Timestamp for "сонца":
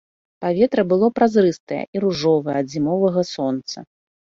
3.35-3.89